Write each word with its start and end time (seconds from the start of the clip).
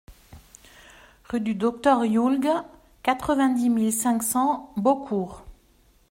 Rue 1.29 1.41
du 1.41 1.53
Docteur 1.53 2.03
Julg, 2.05 2.47
quatre-vingt-dix 3.03 3.69
mille 3.69 3.93
cinq 3.93 4.23
cents 4.23 4.73
Beaucourt 4.75 5.45